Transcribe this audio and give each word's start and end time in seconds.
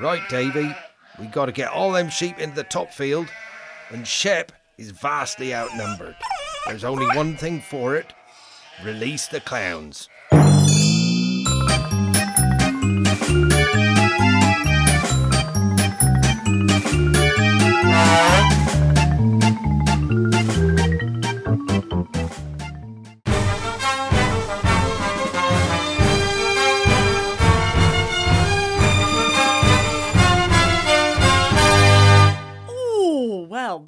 Right, 0.00 0.26
Davy, 0.30 0.74
we 1.18 1.26
got 1.26 1.46
to 1.46 1.52
get 1.52 1.70
all 1.70 1.92
them 1.92 2.08
sheep 2.08 2.38
into 2.38 2.56
the 2.56 2.64
top 2.64 2.90
field, 2.90 3.28
and 3.90 4.08
Shep 4.08 4.50
is 4.78 4.92
vastly 4.92 5.54
outnumbered. 5.54 6.16
There's 6.66 6.84
only 6.84 7.06
one 7.14 7.36
thing 7.36 7.60
for 7.60 7.96
it 7.96 8.14
release 8.82 9.26
the 9.26 9.40
clowns. 9.40 10.08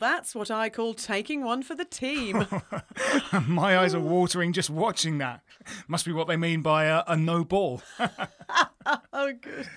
That's 0.02 0.34
what 0.34 0.51
I 0.51 0.69
call 0.69 0.95
taking 0.95 1.45
one 1.45 1.62
for 1.62 1.77
the 1.77 1.84
team. 1.84 2.45
My 3.47 3.79
eyes 3.79 3.95
are 3.95 4.01
watering 4.01 4.52
just 4.52 4.69
watching 4.69 5.19
that. 5.19 5.42
Must 5.87 6.05
be 6.05 6.12
what 6.12 6.27
they 6.27 6.37
mean 6.37 6.61
by 6.61 6.87
a, 6.87 7.05
a 7.06 7.16
no 7.16 7.45
ball. 7.45 7.83
oh, 9.12 9.33
good. 9.41 9.69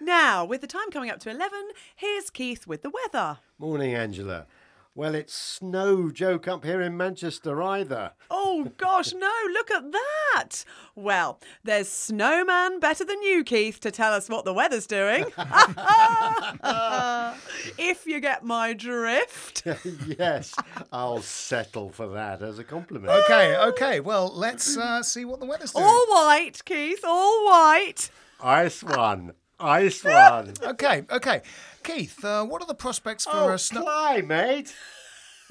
Now, 0.00 0.44
with 0.44 0.60
the 0.60 0.66
time 0.66 0.90
coming 0.90 1.08
up 1.08 1.20
to 1.20 1.30
11, 1.30 1.68
here's 1.94 2.30
Keith 2.30 2.66
with 2.66 2.82
the 2.82 2.90
weather. 2.90 3.38
Morning, 3.56 3.94
Angela. 3.94 4.46
Well, 4.96 5.16
it's 5.16 5.60
no 5.60 6.08
joke 6.08 6.46
up 6.46 6.64
here 6.64 6.80
in 6.80 6.96
Manchester 6.96 7.60
either. 7.60 8.12
Oh, 8.30 8.70
gosh, 8.76 9.12
no, 9.12 9.32
look 9.52 9.68
at 9.72 9.90
that. 9.90 10.64
Well, 10.94 11.40
there's 11.64 11.88
Snowman 11.88 12.78
better 12.78 13.04
than 13.04 13.20
you, 13.20 13.42
Keith, 13.42 13.80
to 13.80 13.90
tell 13.90 14.12
us 14.12 14.28
what 14.28 14.44
the 14.44 14.52
weather's 14.52 14.86
doing. 14.86 15.24
if 17.76 18.06
you 18.06 18.20
get 18.20 18.44
my 18.44 18.72
drift. 18.72 19.66
yes, 20.06 20.54
I'll 20.92 21.22
settle 21.22 21.90
for 21.90 22.06
that 22.10 22.40
as 22.40 22.60
a 22.60 22.64
compliment. 22.64 23.12
okay, 23.24 23.56
okay. 23.56 23.98
Well, 23.98 24.30
let's 24.32 24.76
uh, 24.76 25.02
see 25.02 25.24
what 25.24 25.40
the 25.40 25.46
weather's 25.46 25.72
doing. 25.72 25.86
All 25.86 26.06
white, 26.08 26.64
Keith, 26.64 27.04
all 27.04 27.46
white. 27.46 28.10
Ice 28.40 28.84
one. 28.84 29.32
Ice 29.58 30.04
one. 30.04 30.54
Okay, 30.62 31.04
okay. 31.10 31.42
Keith, 31.84 32.24
uh, 32.24 32.44
what 32.44 32.62
are 32.62 32.66
the 32.66 32.74
prospects 32.74 33.24
for 33.24 33.30
oh, 33.34 33.48
uh, 33.50 33.56
snow? 33.58 33.82
climate. 33.82 34.74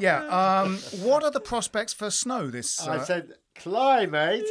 yeah. 0.00 0.24
Um, 0.64 0.78
what 1.02 1.22
are 1.22 1.30
the 1.30 1.40
prospects 1.40 1.92
for 1.92 2.10
snow 2.10 2.50
this 2.50 2.86
uh, 2.86 2.92
I 2.92 3.04
said 3.04 3.34
climate. 3.54 4.46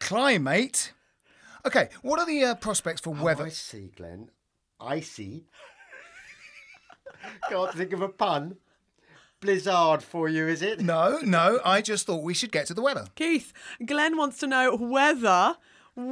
climate? 0.00 0.92
Okay. 1.64 1.88
What 2.02 2.18
are 2.18 2.26
the 2.26 2.44
uh, 2.44 2.54
prospects 2.56 3.00
for 3.00 3.14
Oh, 3.16 3.22
weather? 3.22 3.44
I 3.44 3.50
see, 3.50 3.92
Glenn. 3.96 4.30
see. 5.00 5.46
Can't 7.48 7.72
think 7.72 7.92
of 7.92 8.02
a 8.02 8.08
pun. 8.08 8.56
Blizzard 9.40 10.02
for 10.02 10.28
you, 10.28 10.48
is 10.48 10.60
it? 10.60 10.80
No, 10.80 11.18
no. 11.22 11.60
I 11.64 11.80
just 11.80 12.06
thought 12.06 12.22
we 12.22 12.34
should 12.34 12.52
get 12.52 12.66
to 12.66 12.74
the 12.74 12.82
weather. 12.82 13.06
Keith, 13.14 13.52
Glenn 13.86 14.16
wants 14.16 14.38
to 14.38 14.46
know 14.46 14.76
whether 14.76 15.56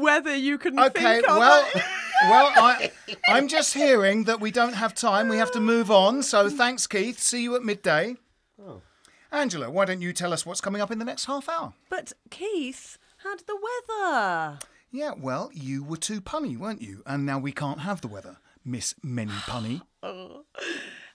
whether 0.01 0.35
you 0.35 0.59
can 0.59 0.79
Okay. 0.79 1.03
think 1.03 1.29
of 1.29 1.37
Well, 1.39 1.67
it. 1.75 1.83
well, 2.29 2.53
I, 2.57 2.91
I'm 3.29 3.49
just 3.49 3.75
hearing 3.75 4.25
that 4.25 4.41
we 4.41 4.51
don't 4.51 4.75
have 4.75 4.95
time. 4.95 5.29
We 5.29 5.37
have 5.39 5.51
to 5.53 5.61
move 5.61 5.91
on. 5.91 6.23
So 6.23 6.49
thanks, 6.51 6.87
Keith. 6.87 7.19
See 7.19 7.43
you 7.43 7.57
at 7.57 7.63
midday. 7.63 8.17
Oh. 8.61 8.83
Angela, 9.31 9.71
why 9.71 9.85
don't 9.85 10.01
you 10.03 10.13
tell 10.13 10.33
us 10.33 10.47
what's 10.47 10.61
coming 10.61 10.81
up 10.81 10.91
in 10.91 10.99
the 10.99 11.05
next 11.05 11.27
half 11.27 11.49
hour? 11.49 11.73
But 11.91 12.13
Keith 12.31 12.99
had 13.25 13.41
the 13.47 13.57
weather. 13.57 14.59
Yeah, 14.91 15.13
well, 15.19 15.51
you 15.53 15.85
were 15.85 15.99
too 15.99 16.21
punny, 16.21 16.57
weren't 16.57 16.81
you? 16.81 17.03
And 17.07 17.27
now 17.27 17.39
we 17.39 17.53
can't 17.53 17.81
have 17.81 18.01
the 18.01 18.09
weather, 18.09 18.39
Miss 18.65 18.95
Many 19.03 19.33
Punny. 19.33 19.83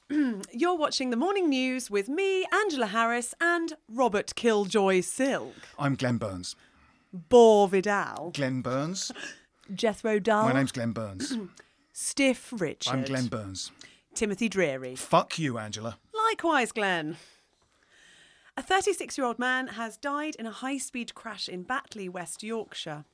You're 0.51 0.77
watching 0.77 1.09
the 1.09 1.15
morning 1.17 1.49
news 1.49 1.89
with 1.89 2.07
me, 2.07 2.45
Angela 2.53 2.85
Harris, 2.87 3.33
and 3.41 3.73
Robert 3.89 4.35
Killjoy 4.35 5.01
Silk. 5.01 5.55
I'm 5.79 5.95
Glenn 5.95 6.17
Burns. 6.17 6.55
Bore 7.13 7.67
Vidal. 7.67 8.31
Glenn 8.33 8.61
Burns. 8.61 9.11
Jethro 9.73 10.19
Dull. 10.19 10.45
My 10.45 10.53
name's 10.53 10.71
Glenn 10.71 10.91
Burns. 10.91 11.37
Stiff 11.93 12.51
Richard. 12.57 12.91
I'm 12.91 13.03
Glenn 13.03 13.27
Burns. 13.27 13.71
Timothy 14.15 14.49
Dreary. 14.49 14.95
Fuck 14.95 15.37
you, 15.39 15.57
Angela. 15.57 15.97
Likewise, 16.29 16.71
Glenn. 16.71 17.17
A 18.57 18.61
36 18.61 19.17
year 19.17 19.25
old 19.25 19.39
man 19.39 19.67
has 19.69 19.97
died 19.97 20.35
in 20.37 20.45
a 20.45 20.51
high 20.51 20.77
speed 20.77 21.13
crash 21.15 21.47
in 21.47 21.63
Batley, 21.63 22.09
West 22.09 22.43
Yorkshire. 22.43 23.05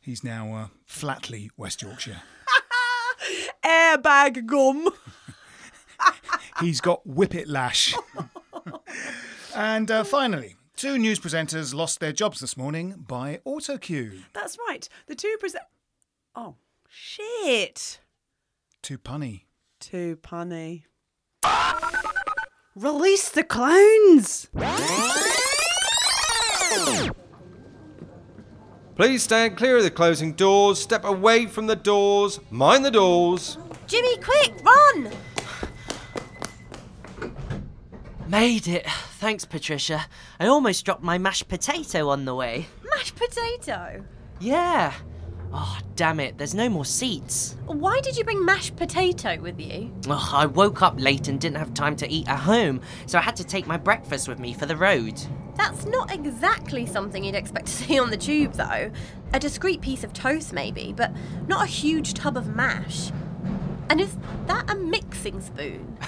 He's 0.00 0.22
now 0.24 0.54
uh, 0.54 0.66
Flatley, 0.88 1.50
West 1.56 1.82
Yorkshire. 1.82 2.22
Airbag 3.64 4.46
gum. 4.46 4.88
He's 6.60 6.80
got 6.80 7.06
whippet 7.06 7.48
lash. 7.48 7.94
and 9.54 9.90
uh, 9.90 10.04
finally, 10.04 10.55
two 10.76 10.98
news 10.98 11.18
presenters 11.18 11.74
lost 11.74 12.00
their 12.00 12.12
jobs 12.12 12.40
this 12.40 12.56
morning 12.56 13.04
by 13.08 13.40
autocue. 13.46 14.22
That's 14.34 14.58
right. 14.68 14.86
The 15.06 15.14
two 15.14 15.36
present. 15.40 15.64
Oh, 16.34 16.56
shit. 16.88 18.00
Too 18.82 18.98
punny. 18.98 19.44
Too 19.80 20.16
punny. 20.22 20.82
Release 22.74 23.30
the 23.30 23.42
clowns! 23.42 24.48
Please 28.96 29.22
stand 29.22 29.56
clear 29.56 29.78
of 29.78 29.82
the 29.82 29.90
closing 29.90 30.32
doors, 30.34 30.80
step 30.80 31.04
away 31.04 31.46
from 31.46 31.66
the 31.66 31.76
doors, 31.76 32.38
mind 32.50 32.84
the 32.84 32.90
doors. 32.90 33.56
Jimmy, 33.86 34.16
quick, 34.18 34.52
run! 34.62 35.10
Made 38.28 38.68
it. 38.68 38.86
Thanks, 39.26 39.44
Patricia. 39.44 40.06
I 40.38 40.46
almost 40.46 40.84
dropped 40.84 41.02
my 41.02 41.18
mashed 41.18 41.48
potato 41.48 42.10
on 42.10 42.26
the 42.26 42.34
way. 42.36 42.68
Mashed 42.94 43.16
potato. 43.16 44.04
Yeah. 44.38 44.94
Oh, 45.52 45.80
damn 45.96 46.20
it. 46.20 46.38
There's 46.38 46.54
no 46.54 46.68
more 46.68 46.84
seats. 46.84 47.56
Why 47.66 47.98
did 48.04 48.16
you 48.16 48.22
bring 48.22 48.44
mashed 48.44 48.76
potato 48.76 49.40
with 49.40 49.58
you? 49.58 49.92
Ugh, 50.08 50.28
I 50.32 50.46
woke 50.46 50.80
up 50.80 51.00
late 51.00 51.26
and 51.26 51.40
didn't 51.40 51.56
have 51.56 51.74
time 51.74 51.96
to 51.96 52.08
eat 52.08 52.28
at 52.28 52.38
home, 52.38 52.82
so 53.06 53.18
I 53.18 53.20
had 53.20 53.34
to 53.34 53.44
take 53.44 53.66
my 53.66 53.76
breakfast 53.76 54.28
with 54.28 54.38
me 54.38 54.54
for 54.54 54.66
the 54.66 54.76
road. 54.76 55.20
That's 55.56 55.86
not 55.86 56.12
exactly 56.12 56.86
something 56.86 57.24
you'd 57.24 57.34
expect 57.34 57.66
to 57.66 57.72
see 57.84 57.98
on 57.98 58.10
the 58.10 58.16
tube, 58.16 58.52
though. 58.52 58.92
A 59.32 59.40
discreet 59.40 59.80
piece 59.80 60.04
of 60.04 60.12
toast, 60.12 60.52
maybe, 60.52 60.94
but 60.96 61.10
not 61.48 61.64
a 61.64 61.66
huge 61.68 62.14
tub 62.14 62.36
of 62.36 62.54
mash. 62.54 63.10
And 63.90 64.00
is 64.00 64.16
that 64.46 64.70
a 64.70 64.76
mixing 64.76 65.40
spoon? 65.40 65.98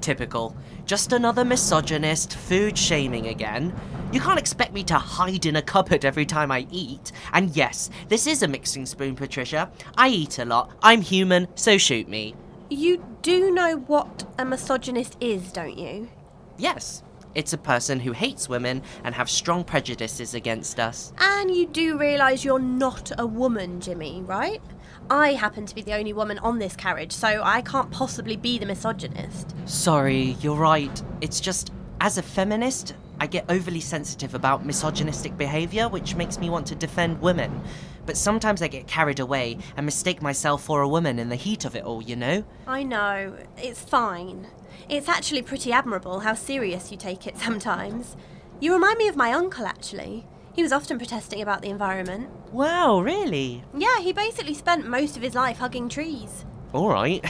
Typical. 0.00 0.56
Just 0.84 1.12
another 1.12 1.44
misogynist, 1.44 2.36
food 2.36 2.78
shaming 2.78 3.26
again. 3.28 3.74
You 4.12 4.20
can't 4.20 4.38
expect 4.38 4.72
me 4.72 4.84
to 4.84 4.94
hide 4.94 5.46
in 5.46 5.56
a 5.56 5.62
cupboard 5.62 6.04
every 6.04 6.26
time 6.26 6.52
I 6.52 6.66
eat. 6.70 7.12
And 7.32 7.54
yes, 7.56 7.90
this 8.08 8.26
is 8.26 8.42
a 8.42 8.48
mixing 8.48 8.86
spoon, 8.86 9.16
Patricia. 9.16 9.70
I 9.96 10.08
eat 10.08 10.38
a 10.38 10.44
lot. 10.44 10.72
I'm 10.82 11.00
human, 11.00 11.48
so 11.56 11.76
shoot 11.76 12.08
me. 12.08 12.34
You 12.70 13.04
do 13.22 13.50
know 13.50 13.78
what 13.78 14.24
a 14.38 14.44
misogynist 14.44 15.16
is, 15.20 15.52
don't 15.52 15.76
you? 15.76 16.08
Yes, 16.56 17.02
it's 17.34 17.52
a 17.52 17.58
person 17.58 18.00
who 18.00 18.12
hates 18.12 18.48
women 18.48 18.82
and 19.04 19.14
have 19.14 19.28
strong 19.28 19.62
prejudices 19.62 20.34
against 20.34 20.80
us. 20.80 21.12
And 21.18 21.54
you 21.54 21.66
do 21.66 21.98
realise 21.98 22.44
you're 22.44 22.58
not 22.58 23.12
a 23.18 23.26
woman, 23.26 23.80
Jimmy, 23.80 24.22
right? 24.22 24.62
I 25.08 25.34
happen 25.34 25.66
to 25.66 25.74
be 25.74 25.82
the 25.82 25.94
only 25.94 26.12
woman 26.12 26.38
on 26.38 26.58
this 26.58 26.74
carriage, 26.74 27.12
so 27.12 27.40
I 27.44 27.62
can't 27.62 27.90
possibly 27.92 28.36
be 28.36 28.58
the 28.58 28.66
misogynist. 28.66 29.54
Sorry, 29.64 30.36
you're 30.40 30.56
right. 30.56 31.02
It's 31.20 31.38
just, 31.38 31.70
as 32.00 32.18
a 32.18 32.22
feminist, 32.22 32.94
I 33.20 33.28
get 33.28 33.44
overly 33.48 33.80
sensitive 33.80 34.34
about 34.34 34.66
misogynistic 34.66 35.36
behaviour, 35.36 35.88
which 35.88 36.16
makes 36.16 36.38
me 36.38 36.50
want 36.50 36.66
to 36.68 36.74
defend 36.74 37.20
women. 37.20 37.62
But 38.04 38.16
sometimes 38.16 38.62
I 38.62 38.68
get 38.68 38.88
carried 38.88 39.20
away 39.20 39.58
and 39.76 39.86
mistake 39.86 40.22
myself 40.22 40.64
for 40.64 40.82
a 40.82 40.88
woman 40.88 41.20
in 41.20 41.28
the 41.28 41.36
heat 41.36 41.64
of 41.64 41.76
it 41.76 41.84
all, 41.84 42.02
you 42.02 42.16
know? 42.16 42.44
I 42.66 42.82
know, 42.82 43.36
it's 43.56 43.82
fine. 43.82 44.48
It's 44.88 45.08
actually 45.08 45.42
pretty 45.42 45.72
admirable 45.72 46.20
how 46.20 46.34
serious 46.34 46.90
you 46.90 46.96
take 46.96 47.26
it 47.28 47.38
sometimes. 47.38 48.16
You 48.60 48.72
remind 48.72 48.98
me 48.98 49.06
of 49.06 49.16
my 49.16 49.32
uncle, 49.32 49.66
actually. 49.66 50.26
He 50.56 50.62
was 50.62 50.72
often 50.72 50.96
protesting 50.98 51.42
about 51.42 51.60
the 51.60 51.68
environment. 51.68 52.30
Wow, 52.50 53.00
really? 53.00 53.62
Yeah, 53.76 54.00
he 54.00 54.12
basically 54.14 54.54
spent 54.54 54.88
most 54.88 55.16
of 55.16 55.22
his 55.22 55.34
life 55.34 55.58
hugging 55.58 55.88
trees. 55.90 56.46
Alright. 56.74 57.24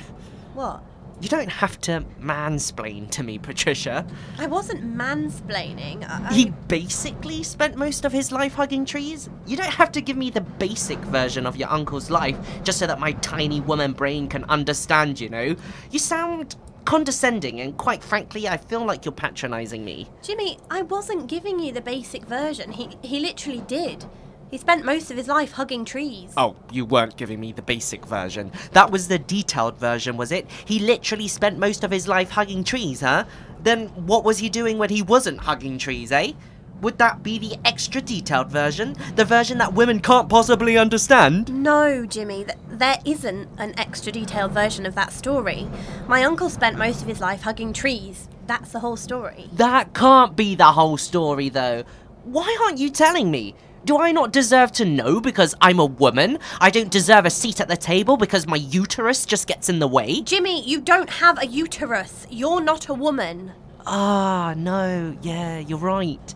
What? 0.55 0.82
You 1.20 1.28
don't 1.28 1.49
have 1.50 1.81
to 1.82 2.05
mansplain 2.20 3.11
to 3.12 3.23
me, 3.23 3.38
Patricia. 3.38 4.06
I 4.38 4.46
wasn't 4.46 4.84
mansplaining. 4.84 6.08
I, 6.08 6.32
He 6.32 6.50
basically 6.69 7.43
spent 7.43 7.76
most 7.76 8.05
of 8.05 8.12
his 8.12 8.31
life 8.31 8.55
hugging 8.55 8.84
trees. 8.84 9.28
You 9.46 9.56
don't 9.56 9.67
have 9.73 9.90
to 9.93 10.00
give 10.00 10.17
me 10.17 10.31
the 10.31 10.43
basic 10.43 10.99
version 10.99 11.46
of 11.46 11.56
your 11.56 11.70
uncle's 11.70 12.11
life 12.11 12.38
just 12.64 12.78
so 12.78 12.87
that 12.87 13.00
my 13.00 13.12
tiny 13.12 13.61
woman 13.61 13.93
brain 13.93 14.28
can 14.28 14.44
understand, 14.44 15.19
you 15.19 15.31
know? 15.31 15.56
You 15.90 15.99
sound 15.99 16.55
condescending, 16.87 17.61
and 17.61 17.77
quite 17.77 18.03
frankly, 18.03 18.49
I 18.49 18.56
feel 18.56 18.87
like 18.87 19.05
you're 19.05 19.12
patronizing 19.12 19.85
me. 19.85 20.09
Jimmy, 20.23 20.59
I 20.71 20.83
wasn't 20.83 21.27
giving 21.27 21.61
you 21.61 21.73
the 21.73 21.83
basic 21.83 22.25
version. 22.25 22.73
He 22.73 22.88
he 23.03 23.21
literally 23.21 23.61
did. 23.67 24.06
He 24.50 24.59
spent 24.59 24.85
most 24.85 25.11
of 25.11 25.17
his 25.17 25.27
life 25.27 25.53
hugging 25.53 25.85
trees. 25.85 26.33
Oh, 26.37 26.55
you 26.71 26.85
weren't 26.85 27.17
giving 27.17 27.41
me 27.41 27.53
the 27.53 27.62
basic 27.62 28.06
version. 28.06 28.53
That 28.73 28.93
was 28.93 29.09
the 29.09 29.19
detailed 29.19 29.77
version, 29.77 30.17
was 30.17 30.31
it? 30.31 30.49
He 30.65 30.79
literally 30.79 31.27
spent 31.27 31.59
most 31.59 31.83
of 31.83 31.91
his 31.91 32.06
life 32.06 32.31
hugging 32.31 32.62
trees, 32.62 33.00
huh? 33.00 33.25
Then 33.61 33.88
what 34.06 34.23
was 34.23 34.38
he 34.38 34.49
doing 34.49 34.79
when 34.79 34.91
he 34.91 35.03
wasn't 35.03 35.41
hugging 35.41 35.79
trees, 35.79 36.12
eh? 36.12 36.33
Would 36.82 36.99
that 36.99 37.23
be 37.23 37.38
the 37.38 37.56
extra 37.64 38.00
detailed 38.00 38.50
version? 38.50 38.96
The 39.14 39.25
version 39.25 39.58
that 39.58 39.73
women 39.75 40.00
can't 40.00 40.28
possibly 40.28 40.76
understand? 40.76 41.50
No, 41.62 42.05
Jimmy, 42.05 42.44
th- 42.44 42.58
there 42.69 42.99
isn't 43.05 43.49
an 43.58 43.78
extra 43.78 44.12
detailed 44.12 44.52
version 44.52 44.84
of 44.84 44.94
that 44.94 45.12
story. 45.12 45.69
My 46.06 46.23
uncle 46.25 46.50
spent 46.50 46.76
most 46.76 47.00
of 47.02 47.08
his 47.08 47.20
life 47.20 47.43
hugging 47.43 47.73
trees. 47.73 48.28
That's 48.46 48.73
the 48.73 48.81
whole 48.81 48.96
story. 48.96 49.49
That 49.55 49.94
can't 49.94 50.37
be 50.37 50.55
the 50.55 50.73
whole 50.73 50.96
story, 50.99 51.49
though. 51.49 51.84
Why 52.25 52.56
aren't 52.62 52.78
you 52.78 52.90
telling 52.90 53.31
me? 53.31 53.55
Do 53.84 53.99
I 53.99 54.11
not 54.11 54.32
deserve 54.32 54.73
to 54.73 54.84
know 54.84 55.20
because 55.20 55.55
I'm 55.61 55.78
a 55.78 55.87
woman? 55.87 56.38
I 56.61 56.70
don't 56.70 56.90
deserve 56.90 57.25
a 57.25 57.31
seat 57.31 57.61
at 57.61 57.69
the 57.69 57.76
table 57.76 58.17
because 58.17 58.46
my 58.46 58.56
uterus 58.56 59.25
just 59.25 59.46
gets 59.46 59.69
in 59.69 59.78
the 59.78 59.87
way? 59.88 60.23
Jimmy, 60.23 60.62
you 60.69 60.81
don't 60.81 61.08
have 61.08 61.40
a 61.40 61.46
uterus. 61.46 62.26
You're 62.28 62.61
not 62.61 62.88
a 62.88 62.94
woman. 62.94 63.52
Ah, 63.87 64.55
no, 64.56 65.17
yeah, 65.23 65.58
you're 65.61 65.78
right. 65.78 66.34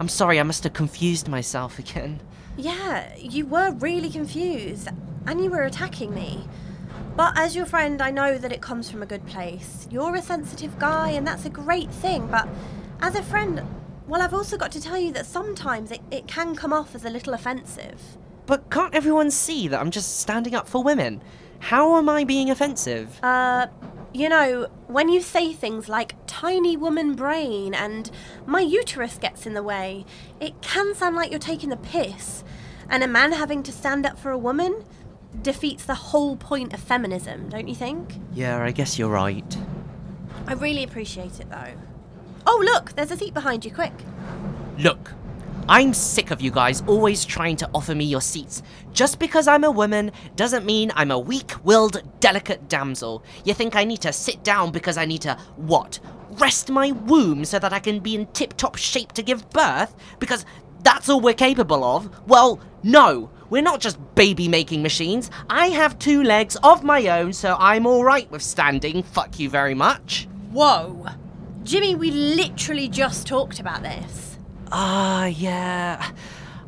I'm 0.00 0.08
sorry, 0.08 0.40
I 0.40 0.42
must 0.42 0.64
have 0.64 0.72
confused 0.72 1.28
myself 1.28 1.78
again. 1.78 2.20
Yeah, 2.56 3.14
you 3.16 3.46
were 3.46 3.72
really 3.72 4.10
confused, 4.10 4.88
and 5.26 5.42
you 5.42 5.50
were 5.50 5.62
attacking 5.62 6.14
me. 6.14 6.46
But 7.16 7.38
as 7.38 7.54
your 7.54 7.66
friend, 7.66 8.00
I 8.00 8.10
know 8.10 8.38
that 8.38 8.52
it 8.52 8.60
comes 8.60 8.90
from 8.90 9.02
a 9.02 9.06
good 9.06 9.26
place. 9.26 9.86
You're 9.90 10.16
a 10.16 10.22
sensitive 10.22 10.78
guy, 10.78 11.10
and 11.10 11.26
that's 11.26 11.44
a 11.44 11.50
great 11.50 11.90
thing, 11.90 12.26
but 12.26 12.48
as 13.00 13.14
a 13.14 13.22
friend, 13.22 13.62
well, 14.06 14.22
I've 14.22 14.34
also 14.34 14.56
got 14.56 14.72
to 14.72 14.80
tell 14.80 14.98
you 14.98 15.12
that 15.12 15.26
sometimes 15.26 15.90
it, 15.90 16.00
it 16.10 16.26
can 16.26 16.54
come 16.54 16.72
off 16.72 16.94
as 16.94 17.04
a 17.04 17.10
little 17.10 17.34
offensive. 17.34 18.00
But 18.46 18.70
can't 18.70 18.94
everyone 18.94 19.30
see 19.30 19.68
that 19.68 19.80
I'm 19.80 19.90
just 19.90 20.20
standing 20.20 20.54
up 20.54 20.68
for 20.68 20.82
women? 20.82 21.22
How 21.60 21.96
am 21.96 22.08
I 22.08 22.24
being 22.24 22.50
offensive? 22.50 23.18
Uh, 23.22 23.68
you 24.12 24.28
know, 24.28 24.68
when 24.86 25.08
you 25.08 25.20
say 25.20 25.52
things 25.52 25.88
like 25.88 26.14
tiny 26.26 26.76
woman 26.76 27.14
brain 27.14 27.74
and 27.74 28.10
my 28.46 28.60
uterus 28.60 29.18
gets 29.18 29.46
in 29.46 29.54
the 29.54 29.62
way, 29.62 30.04
it 30.40 30.60
can 30.60 30.94
sound 30.94 31.16
like 31.16 31.30
you're 31.30 31.40
taking 31.40 31.70
the 31.70 31.76
piss. 31.76 32.44
And 32.88 33.02
a 33.02 33.08
man 33.08 33.32
having 33.32 33.62
to 33.62 33.72
stand 33.72 34.04
up 34.04 34.18
for 34.18 34.30
a 34.30 34.38
woman 34.38 34.84
defeats 35.40 35.84
the 35.84 35.94
whole 35.94 36.36
point 36.36 36.74
of 36.74 36.80
feminism, 36.80 37.48
don't 37.48 37.68
you 37.68 37.74
think? 37.74 38.14
Yeah, 38.34 38.62
I 38.62 38.70
guess 38.70 38.98
you're 38.98 39.08
right. 39.08 39.56
I 40.46 40.54
really 40.54 40.82
appreciate 40.82 41.40
it 41.40 41.48
though. 41.50 41.72
Oh, 42.46 42.62
look, 42.64 42.92
there's 42.92 43.10
a 43.10 43.16
seat 43.16 43.32
behind 43.32 43.64
you, 43.64 43.70
quick. 43.70 43.94
Look, 44.78 45.12
I'm 45.68 45.94
sick 45.94 46.30
of 46.32 46.40
you 46.40 46.50
guys 46.50 46.82
always 46.86 47.24
trying 47.24 47.56
to 47.56 47.70
offer 47.72 47.94
me 47.94 48.04
your 48.04 48.20
seats. 48.20 48.62
Just 48.92 49.18
because 49.18 49.46
I'm 49.46 49.64
a 49.64 49.70
woman 49.70 50.10
doesn't 50.34 50.66
mean 50.66 50.90
I'm 50.94 51.10
a 51.12 51.18
weak 51.18 51.52
willed, 51.64 52.02
delicate 52.20 52.68
damsel. 52.68 53.22
You 53.44 53.54
think 53.54 53.76
I 53.76 53.84
need 53.84 54.00
to 54.02 54.12
sit 54.12 54.42
down 54.42 54.72
because 54.72 54.96
I 54.96 55.04
need 55.04 55.22
to, 55.22 55.36
what? 55.56 56.00
Rest 56.30 56.70
my 56.70 56.90
womb 56.90 57.44
so 57.44 57.58
that 57.58 57.72
I 57.72 57.78
can 57.78 58.00
be 58.00 58.16
in 58.16 58.26
tip 58.28 58.56
top 58.56 58.76
shape 58.76 59.12
to 59.12 59.22
give 59.22 59.48
birth? 59.50 59.94
Because 60.18 60.44
that's 60.82 61.08
all 61.08 61.20
we're 61.20 61.34
capable 61.34 61.84
of? 61.84 62.10
Well, 62.28 62.60
no. 62.82 63.30
We're 63.48 63.62
not 63.62 63.80
just 63.80 63.98
baby 64.14 64.48
making 64.48 64.82
machines. 64.82 65.30
I 65.48 65.68
have 65.68 65.98
two 65.98 66.22
legs 66.22 66.56
of 66.62 66.82
my 66.82 67.06
own, 67.20 67.32
so 67.32 67.54
I'm 67.58 67.86
alright 67.86 68.30
with 68.30 68.42
standing. 68.42 69.02
Fuck 69.02 69.38
you 69.38 69.48
very 69.48 69.74
much. 69.74 70.26
Whoa. 70.50 71.06
Jimmy, 71.62 71.94
we 71.94 72.10
literally 72.10 72.88
just 72.88 73.26
talked 73.26 73.60
about 73.60 73.82
this. 73.82 74.31
Ah, 74.74 75.26
yeah. 75.26 76.10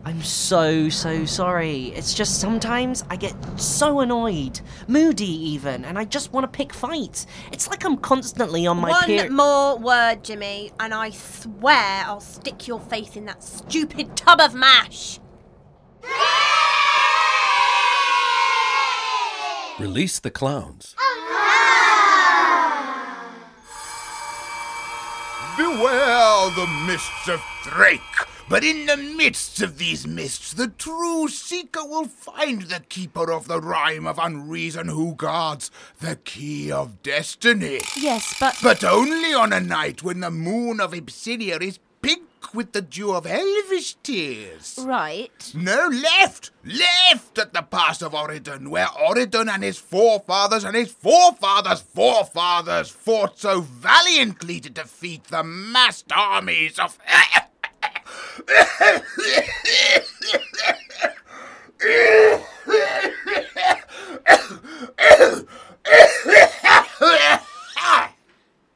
I'm 0.04 0.22
so, 0.22 0.90
so 0.90 1.24
sorry. 1.24 1.86
It's 1.96 2.12
just 2.12 2.38
sometimes 2.38 3.02
I 3.08 3.16
get 3.16 3.34
so 3.58 4.00
annoyed, 4.00 4.60
moody 4.86 5.24
even, 5.52 5.86
and 5.86 5.98
I 5.98 6.04
just 6.04 6.30
want 6.30 6.44
to 6.44 6.54
pick 6.54 6.74
fights. 6.74 7.26
It's 7.50 7.68
like 7.68 7.86
I'm 7.86 7.96
constantly 7.96 8.66
on 8.66 8.76
my 8.76 8.90
One 8.90 9.04
period. 9.04 9.32
more 9.32 9.78
word, 9.78 10.22
Jimmy, 10.22 10.72
and 10.78 10.92
I 10.92 11.08
swear 11.08 12.04
I'll 12.04 12.20
stick 12.20 12.68
your 12.68 12.80
face 12.80 13.16
in 13.16 13.24
that 13.24 13.42
stupid 13.42 14.14
tub 14.14 14.40
of 14.40 14.54
mash. 14.54 15.18
Release 19.80 20.20
the 20.20 20.30
clowns. 20.30 20.94
Beware 25.56 26.50
the 26.56 26.66
mists 26.84 27.28
of 27.28 27.40
Drake. 27.62 28.00
But 28.48 28.64
in 28.64 28.86
the 28.86 28.96
midst 28.96 29.62
of 29.62 29.78
these 29.78 30.04
mists, 30.06 30.52
the 30.52 30.66
true 30.68 31.28
seeker 31.28 31.84
will 31.84 32.06
find 32.06 32.62
the 32.62 32.80
keeper 32.88 33.30
of 33.32 33.46
the 33.46 33.60
rhyme 33.60 34.06
of 34.06 34.18
unreason 34.18 34.88
who 34.88 35.14
guards 35.14 35.70
the 36.00 36.16
key 36.16 36.72
of 36.72 37.02
destiny. 37.02 37.80
Yes, 37.96 38.34
but 38.40 38.58
But 38.62 38.82
only 38.82 39.32
on 39.32 39.52
a 39.52 39.60
night 39.60 40.02
when 40.02 40.20
the 40.20 40.30
moon 40.30 40.80
of 40.80 40.92
Ibsidia 40.92 41.62
is 41.62 41.78
with 42.54 42.72
the 42.72 42.80
dew 42.80 43.12
of 43.12 43.26
elvish 43.26 43.94
tears. 44.02 44.78
right. 44.86 45.52
No, 45.54 45.88
left! 45.88 46.50
Left 46.64 47.38
at 47.38 47.52
the 47.52 47.62
pass 47.62 48.00
of 48.00 48.12
Oridon, 48.12 48.68
where 48.68 48.86
Oridon 48.86 49.48
and 49.52 49.62
his 49.62 49.78
forefathers 49.78 50.64
and 50.64 50.76
his 50.76 50.92
forefathers' 50.92 51.82
forefathers 51.82 52.88
fought 52.90 53.38
so 53.38 53.60
valiantly 53.60 54.60
to 54.60 54.70
defeat 54.70 55.24
the 55.24 55.42
massed 55.42 56.10
armies 56.12 56.78
of. 56.78 56.98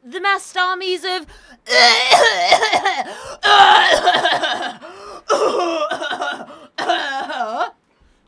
The 0.05 0.21
massed 0.21 0.57
armies 0.57 1.05
of. 1.05 1.27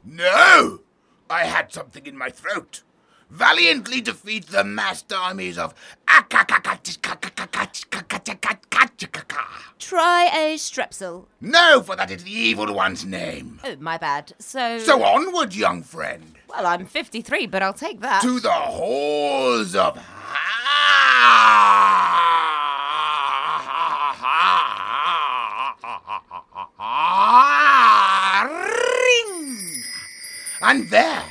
No! 0.04 0.80
I 1.28 1.44
had 1.44 1.72
something 1.72 2.06
in 2.06 2.16
my 2.16 2.30
throat. 2.30 2.82
Defeat 4.40 4.52
the 4.52 4.64
massed 4.64 5.12
armies 5.12 5.58
of. 5.58 5.74
Try 9.78 10.30
a 10.34 10.54
strepsil. 10.56 11.26
No, 11.40 11.82
for 11.82 11.96
that 11.96 12.10
is 12.10 12.24
the 12.24 12.32
evil 12.32 12.72
one's 12.74 13.04
name. 13.04 13.60
Oh, 13.64 13.76
my 13.80 13.98
bad. 13.98 14.32
So. 14.38 14.78
So 14.78 15.02
onward, 15.02 15.54
young 15.54 15.82
friend, 15.82 16.34
Well, 16.48 16.66
I'm 16.66 16.86
53, 16.86 17.46
but 17.46 17.62
I'll 17.62 17.72
take 17.72 18.00
that. 18.00 18.22
to 18.22 18.40
the 18.40 18.50
halls 18.50 19.74
of. 19.74 19.98
Ring! 28.50 29.82
And 30.62 30.88
there, 30.90 31.24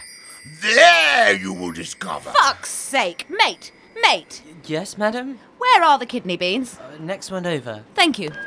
there 1.16 1.36
you 1.36 1.54
will 1.54 1.72
discover. 1.72 2.32
Fuck's 2.32 2.70
sake. 2.70 3.26
Mate, 3.30 3.72
mate, 4.02 4.42
Yes, 4.66 4.98
madam? 4.98 5.40
where 5.58 5.84
are 5.84 5.98
the 6.00 6.06
kidney 6.06 6.38
beans? 6.38 6.78
Uh, 6.80 6.98
next 7.00 7.32
one 7.32 7.46
over. 7.46 7.84
Thank 7.96 8.20
you. 8.20 8.30
Gary 8.30 8.40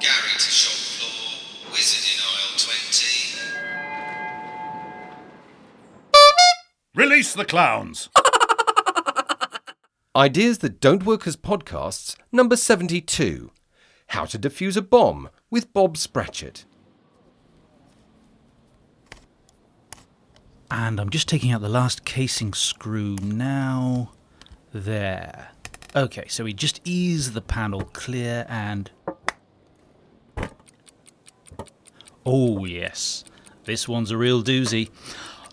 to 0.00 0.40
shop 0.40 0.72
floor, 0.98 1.70
wizard 1.72 2.04
in 2.12 2.20
aisle 2.22 2.56
20. 2.56 3.40
Release 6.94 7.34
the 7.34 7.44
clowns. 7.44 8.08
Ideas 10.16 10.58
That 10.58 10.80
Don't 10.80 11.04
Work 11.04 11.26
as 11.26 11.36
Podcasts, 11.36 12.14
number 12.30 12.56
72. 12.56 13.50
How 14.08 14.24
to 14.26 14.38
Defuse 14.38 14.76
a 14.76 14.82
Bomb 14.82 15.28
with 15.50 15.72
Bob 15.72 15.96
Spratchett. 15.96 16.64
And 20.70 21.00
I'm 21.00 21.10
just 21.10 21.28
taking 21.28 21.52
out 21.52 21.60
the 21.60 21.68
last 21.68 22.04
casing 22.04 22.52
screw 22.52 23.16
now. 23.22 24.12
There. 24.72 25.48
Okay, 25.94 26.26
so 26.28 26.44
we 26.44 26.52
just 26.52 26.80
ease 26.84 27.32
the 27.32 27.40
panel 27.40 27.82
clear 27.92 28.44
and. 28.48 28.90
Oh, 32.26 32.64
yes. 32.64 33.24
This 33.64 33.86
one's 33.88 34.10
a 34.10 34.16
real 34.16 34.42
doozy. 34.42 34.90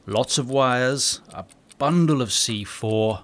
Lots 0.05 0.37
of 0.37 0.49
wires, 0.49 1.21
a 1.33 1.45
bundle 1.77 2.21
of 2.21 2.29
C4, 2.29 3.23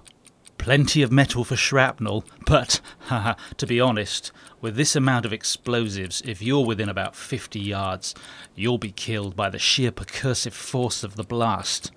plenty 0.68 1.00
of 1.00 1.10
metal 1.10 1.44
for 1.44 1.56
shrapnel, 1.56 2.22
but, 2.44 2.82
haha, 3.06 3.32
to 3.56 3.66
be 3.66 3.80
honest, 3.80 4.30
with 4.60 4.76
this 4.76 4.94
amount 4.94 5.24
of 5.24 5.32
explosives, 5.32 6.20
if 6.26 6.42
you're 6.42 6.66
within 6.66 6.90
about 6.90 7.16
50 7.16 7.58
yards, 7.58 8.14
you'll 8.54 8.76
be 8.76 8.92
killed 8.92 9.34
by 9.34 9.48
the 9.48 9.58
sheer 9.58 9.90
percussive 9.90 10.52
force 10.52 11.02
of 11.02 11.16
the 11.16 11.24
blast. 11.24 11.90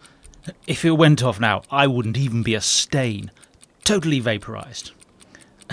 If 0.67 0.85
it 0.85 0.91
went 0.91 1.21
off 1.21 1.37
now, 1.37 1.63
I 1.69 1.85
wouldn't 1.85 2.15
even 2.15 2.43
be 2.43 2.55
a 2.55 2.61
stain. 2.61 3.29
Totally 3.83 4.21
vaporized. 4.21 4.91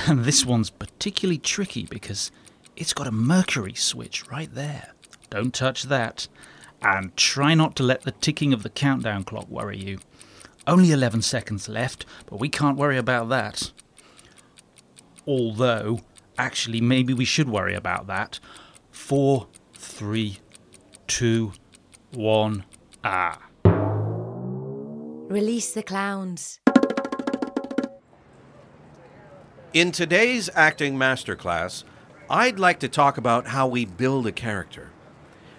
And 0.09 0.25
this 0.25 0.45
one's 0.45 0.71
particularly 0.71 1.39
tricky 1.39 1.87
because 1.87 2.33
it's 2.75 2.93
got 2.93 3.07
a 3.07 3.13
mercury 3.13 3.75
switch 3.75 4.29
right 4.29 4.53
there. 4.53 4.93
Don't 5.31 5.55
touch 5.55 5.85
that. 5.85 6.27
And 6.83 7.17
try 7.17 7.55
not 7.55 7.77
to 7.77 7.85
let 7.85 8.03
the 8.03 8.11
ticking 8.11 8.53
of 8.53 8.65
the 8.65 8.71
countdown 8.71 9.23
clock 9.23 9.49
worry 9.49 9.79
you. 9.79 10.01
Only 10.69 10.93
11 10.93 11.23
seconds 11.23 11.67
left, 11.67 12.05
but 12.27 12.39
we 12.39 12.51
can't 12.51 12.77
worry 12.77 12.99
about 12.99 13.31
that. 13.31 13.73
Although, 15.27 16.01
actually, 16.37 16.83
maybe 16.83 17.15
we 17.15 17.25
should 17.25 17.49
worry 17.49 17.75
about 17.75 18.07
that. 18.09 18.39
Four, 18.91 19.47
three, 19.73 20.41
two, 21.07 21.53
one, 22.13 22.67
ah. 23.03 23.41
Release 25.31 25.73
the 25.73 25.83
clowns. 25.83 26.61
In 29.73 29.91
today's 29.91 30.51
acting 30.55 30.97
masterclass, 30.97 31.85
I'd 32.29 32.59
like 32.59 32.79
to 32.81 32.89
talk 32.89 33.17
about 33.17 33.49
how 33.49 33.67
we 33.67 33.87
build 33.87 34.27
a 34.27 34.33
character. 34.33 34.91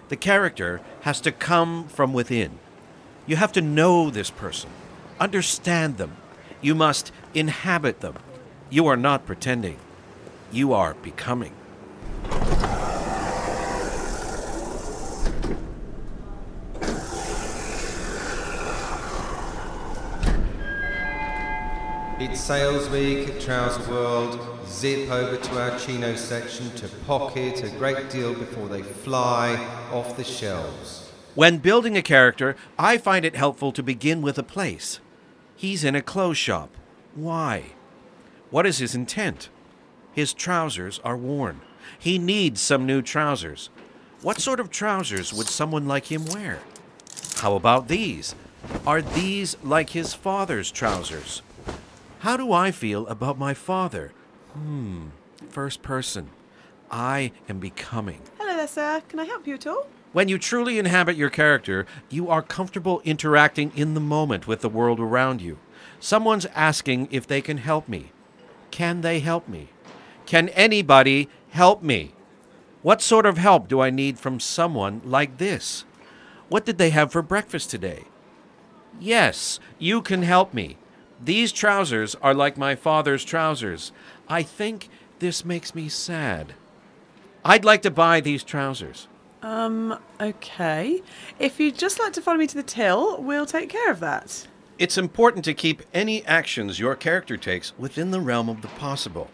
The 0.08 0.16
character 0.16 0.80
has 1.00 1.20
to 1.22 1.32
come 1.32 1.88
from 1.88 2.12
within. 2.12 2.60
You 3.26 3.34
have 3.34 3.50
to 3.52 3.60
know 3.60 4.10
this 4.10 4.30
person, 4.30 4.70
understand 5.20 5.98
them. 5.98 6.16
You 6.62 6.74
must 6.74 7.12
inhabit 7.34 8.00
them. 8.00 8.16
You 8.70 8.86
are 8.86 8.96
not 8.96 9.26
pretending, 9.26 9.78
you 10.50 10.72
are 10.72 10.94
becoming. 10.94 11.52
It's 22.18 22.38
sales 22.38 22.88
week 22.90 23.28
at 23.28 23.40
Trouser 23.40 23.90
World. 23.90 24.46
Zip 24.66 25.10
over 25.10 25.36
to 25.36 25.60
our 25.60 25.78
chino 25.78 26.14
section 26.14 26.70
to 26.72 26.88
pocket 27.06 27.64
a 27.64 27.70
great 27.70 28.10
deal 28.10 28.34
before 28.34 28.68
they 28.68 28.82
fly 28.82 29.56
off 29.90 30.16
the 30.16 30.24
shelves. 30.24 31.10
When 31.34 31.58
building 31.58 31.96
a 31.96 32.02
character, 32.02 32.56
I 32.78 32.98
find 32.98 33.24
it 33.24 33.36
helpful 33.36 33.72
to 33.72 33.82
begin 33.82 34.20
with 34.20 34.38
a 34.38 34.42
place. 34.42 35.00
He's 35.60 35.84
in 35.84 35.94
a 35.94 36.00
clothes 36.00 36.38
shop. 36.38 36.70
Why? 37.14 37.72
What 38.48 38.64
is 38.64 38.78
his 38.78 38.94
intent? 38.94 39.50
His 40.10 40.32
trousers 40.32 41.00
are 41.04 41.18
worn. 41.18 41.60
He 41.98 42.18
needs 42.18 42.62
some 42.62 42.86
new 42.86 43.02
trousers. 43.02 43.68
What 44.22 44.40
sort 44.40 44.58
of 44.58 44.70
trousers 44.70 45.34
would 45.34 45.48
someone 45.48 45.86
like 45.86 46.10
him 46.10 46.24
wear? 46.24 46.60
How 47.40 47.56
about 47.56 47.88
these? 47.88 48.34
Are 48.86 49.02
these 49.02 49.54
like 49.62 49.90
his 49.90 50.14
father's 50.14 50.70
trousers? 50.70 51.42
How 52.20 52.38
do 52.38 52.54
I 52.54 52.70
feel 52.70 53.06
about 53.08 53.38
my 53.38 53.52
father? 53.52 54.12
Hmm, 54.54 55.08
first 55.50 55.82
person. 55.82 56.30
I 56.90 57.32
am 57.50 57.58
becoming. 57.58 58.22
Hello 58.38 58.56
there, 58.56 58.66
sir. 58.66 59.02
Can 59.10 59.18
I 59.18 59.24
help 59.24 59.46
you 59.46 59.56
at 59.56 59.66
all? 59.66 59.88
When 60.12 60.28
you 60.28 60.38
truly 60.38 60.78
inhabit 60.78 61.16
your 61.16 61.30
character, 61.30 61.86
you 62.08 62.28
are 62.28 62.42
comfortable 62.42 63.00
interacting 63.04 63.70
in 63.76 63.94
the 63.94 64.00
moment 64.00 64.48
with 64.48 64.60
the 64.60 64.68
world 64.68 64.98
around 64.98 65.40
you. 65.40 65.58
Someone's 66.00 66.46
asking 66.46 67.08
if 67.12 67.26
they 67.26 67.40
can 67.40 67.58
help 67.58 67.88
me. 67.88 68.10
Can 68.72 69.02
they 69.02 69.20
help 69.20 69.48
me? 69.48 69.68
Can 70.26 70.48
anybody 70.50 71.28
help 71.50 71.82
me? 71.82 72.12
What 72.82 73.02
sort 73.02 73.24
of 73.24 73.38
help 73.38 73.68
do 73.68 73.80
I 73.80 73.90
need 73.90 74.18
from 74.18 74.40
someone 74.40 75.00
like 75.04 75.38
this? 75.38 75.84
What 76.48 76.64
did 76.64 76.78
they 76.78 76.90
have 76.90 77.12
for 77.12 77.22
breakfast 77.22 77.70
today? 77.70 78.04
Yes, 78.98 79.60
you 79.78 80.02
can 80.02 80.22
help 80.22 80.52
me. 80.52 80.76
These 81.22 81.52
trousers 81.52 82.16
are 82.16 82.34
like 82.34 82.56
my 82.56 82.74
father's 82.74 83.24
trousers. 83.24 83.92
I 84.28 84.42
think 84.42 84.88
this 85.20 85.44
makes 85.44 85.74
me 85.74 85.88
sad. 85.88 86.54
I'd 87.44 87.64
like 87.64 87.82
to 87.82 87.90
buy 87.90 88.20
these 88.20 88.42
trousers. 88.42 89.06
Um, 89.42 89.98
okay. 90.20 91.02
If 91.38 91.58
you'd 91.58 91.78
just 91.78 91.98
like 91.98 92.12
to 92.14 92.22
follow 92.22 92.38
me 92.38 92.46
to 92.46 92.54
the 92.54 92.62
till, 92.62 93.22
we'll 93.22 93.46
take 93.46 93.70
care 93.70 93.90
of 93.90 94.00
that. 94.00 94.46
It's 94.78 94.98
important 94.98 95.44
to 95.44 95.54
keep 95.54 95.82
any 95.92 96.24
actions 96.24 96.80
your 96.80 96.94
character 96.94 97.36
takes 97.36 97.76
within 97.78 98.10
the 98.10 98.20
realm 98.20 98.48
of 98.48 98.62
the 98.62 98.68
possible. 98.68 99.30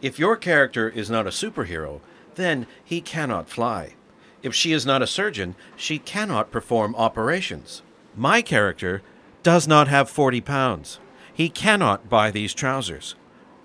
If 0.00 0.18
your 0.18 0.36
character 0.36 0.88
is 0.88 1.10
not 1.10 1.26
a 1.26 1.30
superhero, 1.30 2.00
then 2.34 2.66
he 2.84 3.00
cannot 3.00 3.48
fly. 3.48 3.94
If 4.42 4.54
she 4.54 4.72
is 4.72 4.84
not 4.84 5.02
a 5.02 5.06
surgeon, 5.06 5.54
she 5.76 5.98
cannot 5.98 6.50
perform 6.50 6.94
operations. 6.96 7.82
My 8.16 8.42
character 8.42 9.02
does 9.42 9.66
not 9.66 9.88
have 9.88 10.10
40 10.10 10.40
pounds. 10.42 10.98
He 11.32 11.48
cannot 11.48 12.08
buy 12.08 12.30
these 12.30 12.54
trousers. 12.54 13.14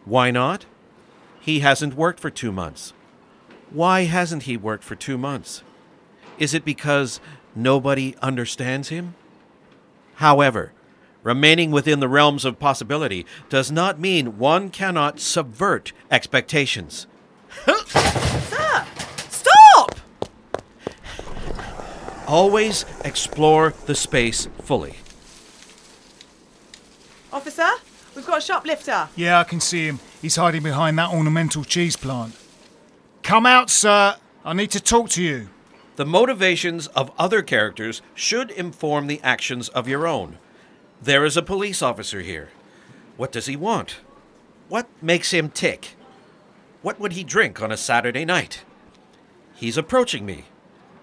Why 0.05 0.31
not? 0.31 0.65
He 1.39 1.59
hasn't 1.59 1.93
worked 1.93 2.19
for 2.19 2.29
two 2.29 2.51
months. 2.51 2.93
Why 3.69 4.05
hasn't 4.05 4.43
he 4.43 4.57
worked 4.57 4.83
for 4.83 4.95
two 4.95 5.17
months? 5.17 5.63
Is 6.39 6.53
it 6.53 6.63
because 6.65 7.19
nobody 7.53 8.15
understands 8.21 8.87
him? 8.89 9.13
However, 10.15 10.71
remaining 11.21 11.69
within 11.69 11.99
the 11.99 12.07
realms 12.07 12.45
of 12.45 12.59
possibility 12.59 13.25
does 13.49 13.71
not 13.71 13.99
mean 13.99 14.37
one 14.37 14.69
cannot 14.69 15.19
subvert 15.19 15.91
expectations. 16.09 17.07
Sir! 17.65 18.85
Stop! 19.29 19.99
Always 22.25 22.85
explore 23.03 23.73
the 23.85 23.95
space 23.95 24.47
fully. 24.61 24.95
Officer, 27.33 27.69
we've 28.15 28.25
got 28.25 28.37
a 28.37 28.41
shoplifter. 28.41 29.09
Yeah, 29.15 29.39
I 29.39 29.43
can 29.43 29.59
see 29.59 29.85
him. 29.87 29.99
He's 30.21 30.37
hiding 30.37 30.63
behind 30.63 30.97
that 30.99 31.11
ornamental 31.11 31.63
cheese 31.65 31.97
plant. 31.97 32.33
Come 33.23 33.45
out, 33.45 33.69
sir. 33.69 34.15
I 34.45 34.53
need 34.53 34.71
to 34.71 34.79
talk 34.79 35.09
to 35.09 35.23
you. 35.23 35.49
The 35.99 36.05
motivations 36.05 36.87
of 36.87 37.11
other 37.19 37.41
characters 37.41 38.01
should 38.15 38.51
inform 38.51 39.07
the 39.07 39.19
actions 39.21 39.67
of 39.67 39.89
your 39.89 40.07
own. 40.07 40.37
There 41.01 41.25
is 41.25 41.35
a 41.35 41.41
police 41.41 41.81
officer 41.81 42.21
here. 42.21 42.51
What 43.17 43.33
does 43.33 43.47
he 43.47 43.57
want? 43.57 43.97
What 44.69 44.87
makes 45.01 45.31
him 45.31 45.49
tick? 45.49 45.97
What 46.81 47.01
would 47.01 47.11
he 47.11 47.25
drink 47.25 47.61
on 47.61 47.69
a 47.69 47.75
Saturday 47.75 48.23
night? 48.23 48.63
He's 49.55 49.75
approaching 49.75 50.25
me. 50.25 50.45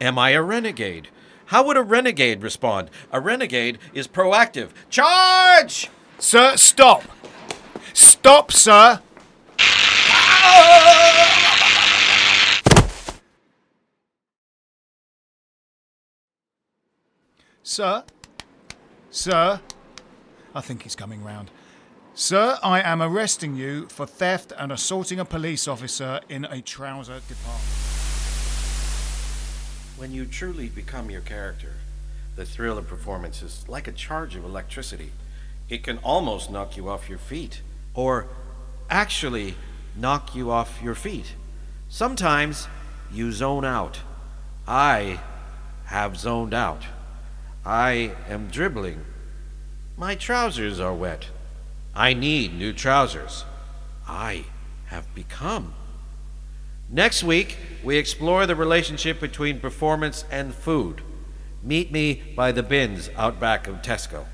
Am 0.00 0.18
I 0.18 0.30
a 0.30 0.40
renegade? 0.40 1.08
How 1.52 1.66
would 1.66 1.76
a 1.76 1.82
renegade 1.82 2.42
respond? 2.42 2.88
A 3.12 3.20
renegade 3.20 3.78
is 3.92 4.08
proactive. 4.08 4.70
Charge! 4.88 5.90
Sir, 6.18 6.56
stop! 6.56 7.02
Stop, 7.92 8.50
sir! 8.50 9.02
Ah! 9.60 11.45
Sir? 17.68 18.04
Sir? 19.11 19.61
I 20.54 20.61
think 20.61 20.85
he's 20.85 20.94
coming 20.94 21.25
round. 21.25 21.50
Sir, 22.14 22.61
I 22.62 22.80
am 22.80 23.02
arresting 23.02 23.56
you 23.56 23.88
for 23.88 24.06
theft 24.06 24.52
and 24.56 24.70
assaulting 24.70 25.18
a 25.18 25.25
police 25.25 25.66
officer 25.66 26.20
in 26.28 26.44
a 26.44 26.62
trouser 26.62 27.18
department. 27.26 27.64
When 29.96 30.12
you 30.12 30.26
truly 30.26 30.68
become 30.68 31.11
your 31.11 31.23
character, 31.23 31.73
the 32.37 32.46
thrill 32.46 32.78
of 32.78 32.87
performance 32.87 33.42
is 33.42 33.68
like 33.68 33.88
a 33.88 33.92
charge 33.92 34.37
of 34.37 34.44
electricity. 34.44 35.11
It 35.68 35.82
can 35.82 35.99
almost 36.04 36.52
knock 36.52 36.76
you 36.76 36.88
off 36.88 37.08
your 37.08 37.18
feet, 37.18 37.62
or 37.94 38.28
actually 38.88 39.56
knock 39.96 40.37
you 40.37 40.52
off 40.52 40.80
your 40.80 40.94
feet. 40.94 41.35
Sometimes 41.88 42.68
you 43.12 43.32
zone 43.32 43.64
out. 43.64 44.02
I 44.68 45.18
have 45.87 46.16
zoned 46.16 46.54
out. 46.54 46.85
I 47.66 48.12
am 48.28 48.46
dribbling. 48.46 49.04
My 49.96 50.14
trousers 50.14 50.78
are 50.78 50.94
wet. 50.94 51.26
I 51.96 52.14
need 52.14 52.54
new 52.54 52.73
trousers. 52.73 53.44
I 54.06 54.44
have 54.87 55.12
become. 55.16 55.75
Next 56.88 57.25
week, 57.25 57.56
we 57.82 57.96
explore 57.96 58.46
the 58.46 58.54
relationship 58.54 59.18
between 59.18 59.58
performance 59.58 60.25
and 60.30 60.54
food. 60.54 61.02
Meet 61.61 61.90
me 61.90 62.23
by 62.37 62.52
the 62.52 62.62
bins 62.62 63.11
out 63.16 63.40
back 63.40 63.66
of 63.66 63.82
Tesco. 63.82 64.26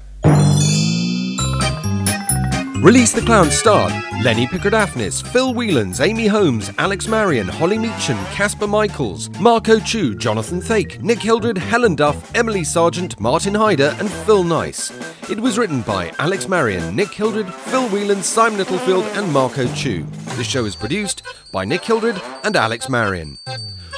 Release 2.83 3.13
the 3.13 3.21
Clown 3.21 3.49
starred 3.49 3.93
Lenny 4.25 4.45
Pickard-Athnis, 4.45 5.23
Phil 5.23 5.55
Whelans, 5.55 6.01
Amy 6.01 6.27
Holmes, 6.27 6.69
Alex 6.79 7.07
Marion, 7.07 7.47
Holly 7.47 7.79
Meacham, 7.79 8.17
Casper 8.33 8.67
Michaels, 8.67 9.31
Marco 9.39 9.79
Chu, 9.79 10.17
Jonathan 10.17 10.61
Thake, 10.61 11.01
Nick 11.01 11.21
Hildred, 11.21 11.57
Helen 11.57 11.95
Duff, 11.95 12.35
Emily 12.35 12.65
Sargent, 12.65 13.21
Martin 13.21 13.55
Hyder, 13.55 13.95
and 14.01 14.11
Phil 14.11 14.43
Nice. 14.43 14.91
It 15.31 15.39
was 15.39 15.59
written 15.59 15.83
by 15.83 16.11
Alex 16.19 16.49
Marion, 16.49 16.97
Nick 16.97 17.15
Hildred, 17.15 17.55
Phil 17.55 17.89
Whelans, 17.89 18.25
Simon 18.25 18.59
Littlefield, 18.59 19.05
and 19.15 19.33
Marco 19.33 19.73
Chu. 19.75 20.03
The 20.37 20.43
show 20.43 20.65
is 20.65 20.75
produced 20.75 21.23
by 21.53 21.65
Nick 21.65 21.85
Hildred 21.85 22.21
and 22.43 22.57
Alex 22.57 22.89
Marion. 22.89 23.39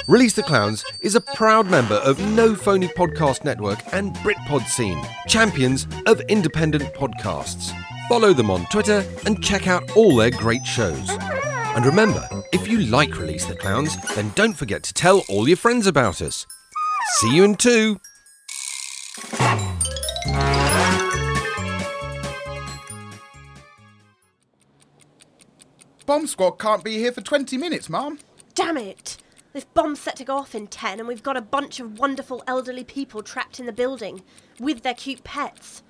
Release 0.08 0.34
the 0.34 0.42
Clowns 0.42 0.84
is 1.00 1.14
a 1.14 1.22
proud 1.22 1.70
member 1.70 1.94
of 1.94 2.20
No 2.34 2.54
Phony 2.54 2.88
Podcast 2.88 3.44
Network 3.44 3.78
and 3.94 4.14
Britpod 4.16 4.66
Scene, 4.66 5.02
champions 5.26 5.86
of 6.04 6.20
independent 6.28 6.92
podcasts. 6.92 7.72
Follow 8.08 8.32
them 8.32 8.50
on 8.50 8.66
Twitter 8.66 9.04
and 9.24 9.42
check 9.42 9.66
out 9.66 9.96
all 9.96 10.16
their 10.16 10.30
great 10.30 10.64
shows. 10.66 11.08
And 11.10 11.86
remember, 11.86 12.28
if 12.52 12.68
you 12.68 12.80
like 12.80 13.18
Release 13.18 13.46
the 13.46 13.56
Clowns, 13.56 13.96
then 14.14 14.30
don't 14.34 14.52
forget 14.52 14.82
to 14.84 14.94
tell 14.94 15.24
all 15.28 15.48
your 15.48 15.56
friends 15.56 15.86
about 15.86 16.20
us. 16.20 16.46
See 17.20 17.34
you 17.34 17.44
in 17.44 17.54
two. 17.54 17.98
Bomb 26.06 26.26
squad 26.26 26.58
can't 26.58 26.84
be 26.84 26.98
here 26.98 27.12
for 27.12 27.22
20 27.22 27.56
minutes, 27.56 27.88
Mum. 27.88 28.18
Damn 28.54 28.76
it! 28.76 29.16
This 29.54 29.64
bomb's 29.64 30.00
set 30.00 30.16
to 30.16 30.24
go 30.24 30.36
off 30.36 30.54
in 30.54 30.66
10, 30.66 30.98
and 30.98 31.08
we've 31.08 31.22
got 31.22 31.36
a 31.36 31.40
bunch 31.40 31.80
of 31.80 31.98
wonderful 31.98 32.42
elderly 32.46 32.84
people 32.84 33.22
trapped 33.22 33.58
in 33.58 33.66
the 33.66 33.72
building 33.72 34.22
with 34.60 34.82
their 34.82 34.94
cute 34.94 35.24
pets. 35.24 35.82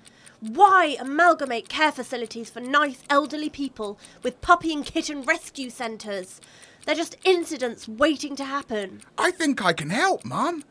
Why 0.48 0.98
amalgamate 1.00 1.70
care 1.70 1.90
facilities 1.90 2.50
for 2.50 2.60
nice 2.60 3.02
elderly 3.08 3.48
people 3.48 3.98
with 4.22 4.42
puppy 4.42 4.74
and 4.74 4.84
kitten 4.84 5.22
rescue 5.22 5.70
centres? 5.70 6.38
They're 6.84 6.94
just 6.94 7.16
incidents 7.24 7.88
waiting 7.88 8.36
to 8.36 8.44
happen. 8.44 9.00
I 9.16 9.30
think 9.30 9.64
I 9.64 9.72
can 9.72 9.88
help, 9.88 10.22
Mum. 10.22 10.62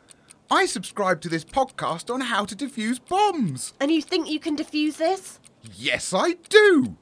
I 0.48 0.66
subscribe 0.66 1.20
to 1.22 1.28
this 1.28 1.44
podcast 1.44 2.12
on 2.12 2.20
how 2.20 2.44
to 2.44 2.54
defuse 2.54 3.00
bombs. 3.04 3.72
And 3.80 3.90
you 3.90 4.00
think 4.00 4.30
you 4.30 4.38
can 4.38 4.56
defuse 4.56 4.98
this? 4.98 5.40
Yes, 5.74 6.14
I 6.14 6.34
do. 6.48 6.96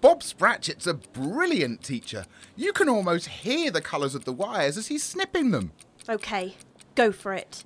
Bob 0.00 0.22
Spratchett's 0.22 0.86
a 0.86 0.94
brilliant 0.94 1.82
teacher. 1.82 2.26
You 2.54 2.72
can 2.72 2.88
almost 2.88 3.26
hear 3.26 3.72
the 3.72 3.80
colours 3.80 4.14
of 4.14 4.24
the 4.24 4.32
wires 4.32 4.76
as 4.76 4.86
he's 4.86 5.02
snipping 5.02 5.50
them. 5.50 5.72
Okay, 6.08 6.54
go 6.94 7.10
for 7.10 7.34
it. 7.34 7.64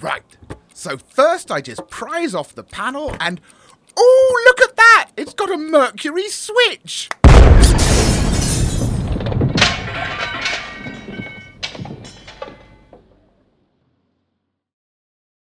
Right. 0.00 0.36
So 0.74 0.98
first 0.98 1.52
I 1.52 1.60
just 1.60 1.86
prise 1.86 2.34
off 2.34 2.52
the 2.52 2.64
panel 2.64 3.14
and. 3.20 3.40
Oh, 3.96 4.42
look 4.46 4.60
at 4.60 4.76
that! 4.76 5.10
It's 5.16 5.34
got 5.34 5.50
a 5.50 5.56
mercury 5.56 6.28
switch! 6.28 7.08